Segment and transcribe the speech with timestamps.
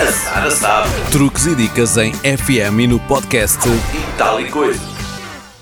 [0.00, 0.88] A Sara sabe.
[1.12, 4.80] Truques e dicas em FM e no podcast E tal e coisa.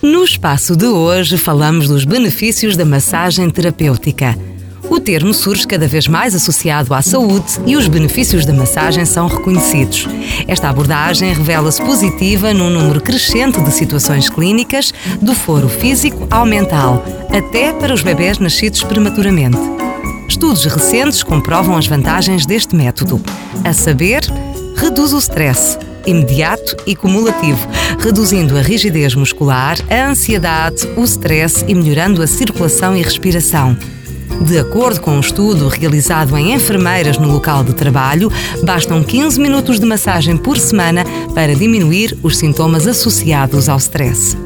[0.00, 4.34] No espaço de hoje falamos dos benefícios da massagem terapêutica.
[4.88, 9.26] O termo surge cada vez mais associado à saúde e os benefícios da massagem são
[9.26, 10.08] reconhecidos.
[10.48, 17.04] Esta abordagem revela-se positiva num número crescente de situações clínicas, do foro físico ao mental,
[17.30, 19.91] até para os bebés nascidos prematuramente.
[20.42, 23.20] Estudos recentes comprovam as vantagens deste método.
[23.64, 24.22] A saber,
[24.74, 27.64] reduz o stress, imediato e cumulativo,
[28.00, 33.78] reduzindo a rigidez muscular, a ansiedade, o stress e melhorando a circulação e respiração.
[34.40, 38.28] De acordo com um estudo realizado em enfermeiras no local de trabalho,
[38.64, 41.04] bastam 15 minutos de massagem por semana
[41.36, 44.36] para diminuir os sintomas associados ao stress.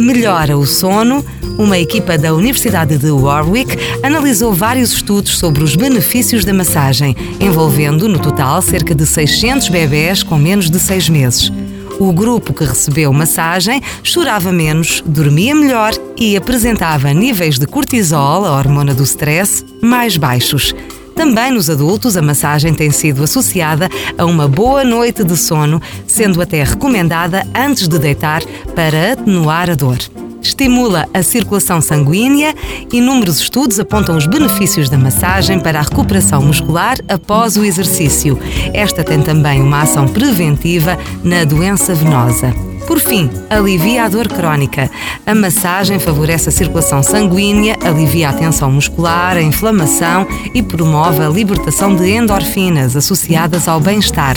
[0.00, 1.24] Melhora o sono.
[1.56, 8.08] Uma equipa da Universidade de Warwick analisou vários estudos sobre os benefícios da massagem, envolvendo
[8.08, 11.52] no total cerca de 600 bebés com menos de 6 meses.
[12.00, 18.58] O grupo que recebeu massagem chorava menos, dormia melhor e apresentava níveis de cortisol, a
[18.58, 20.74] hormona do stress, mais baixos.
[21.14, 26.42] Também nos adultos, a massagem tem sido associada a uma boa noite de sono, sendo
[26.42, 28.42] até recomendada antes de deitar
[28.74, 29.98] para atenuar a dor.
[30.44, 32.54] Estimula a circulação sanguínea.
[32.92, 38.38] Inúmeros estudos apontam os benefícios da massagem para a recuperação muscular após o exercício.
[38.74, 42.54] Esta tem também uma ação preventiva na doença venosa.
[42.86, 44.90] Por fim, alivia a dor crónica.
[45.24, 51.28] A massagem favorece a circulação sanguínea, alivia a tensão muscular, a inflamação e promove a
[51.30, 54.36] libertação de endorfinas associadas ao bem-estar.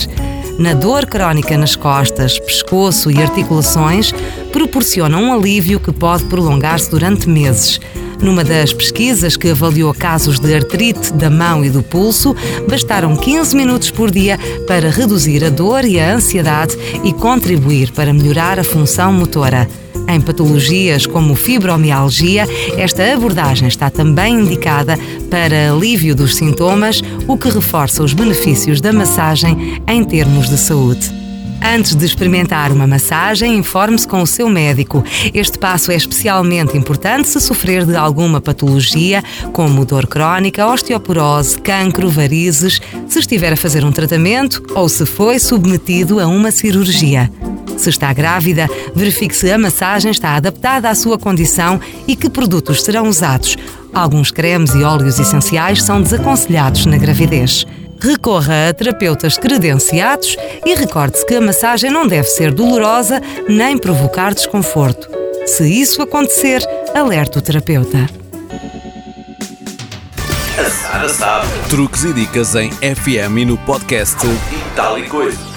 [0.57, 4.11] Na dor crónica nas costas, pescoço e articulações,
[4.51, 7.79] proporciona um alívio que pode prolongar-se durante meses.
[8.19, 12.35] Numa das pesquisas que avaliou casos de artrite da mão e do pulso,
[12.67, 18.11] bastaram 15 minutos por dia para reduzir a dor e a ansiedade e contribuir para
[18.11, 19.69] melhorar a função motora.
[20.07, 24.97] Em patologias como fibromialgia, esta abordagem está também indicada
[25.29, 31.11] para alívio dos sintomas, o que reforça os benefícios da massagem em termos de saúde.
[31.61, 35.03] Antes de experimentar uma massagem, informe-se com o seu médico.
[35.33, 42.09] Este passo é especialmente importante se sofrer de alguma patologia, como dor crónica, osteoporose, cancro,
[42.09, 47.29] varizes, se estiver a fazer um tratamento ou se foi submetido a uma cirurgia.
[47.77, 52.83] Se está grávida, verifique se a massagem está adaptada à sua condição e que produtos
[52.83, 53.55] serão usados.
[53.93, 57.65] Alguns cremes e óleos essenciais são desaconselhados na gravidez.
[57.99, 60.35] Recorra a terapeutas credenciados
[60.65, 65.07] e recorde-se que a massagem não deve ser dolorosa nem provocar desconforto.
[65.45, 66.61] Se isso acontecer,
[66.93, 68.09] alerte o terapeuta.
[70.59, 71.47] A Sara sabe.
[71.69, 75.56] Truques e dicas em FM e no podcast E coisa.